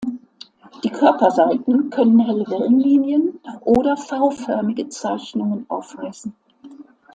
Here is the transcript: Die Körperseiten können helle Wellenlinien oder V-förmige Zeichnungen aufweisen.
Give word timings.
Die 0.83 0.89
Körperseiten 0.89 1.91
können 1.91 2.17
helle 2.17 2.47
Wellenlinien 2.49 3.39
oder 3.61 3.95
V-förmige 3.97 4.89
Zeichnungen 4.89 5.67
aufweisen. 5.69 6.33